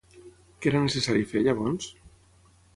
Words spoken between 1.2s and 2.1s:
fer, llavors?